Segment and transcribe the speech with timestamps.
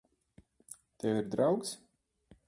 [1.03, 1.75] Tev ir draugs.